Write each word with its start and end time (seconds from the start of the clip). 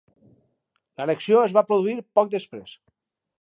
L'annexió 1.01 1.41
es 1.49 1.53
va 1.59 1.63
produir 1.73 1.95
poc 2.21 2.33
després. 2.37 2.75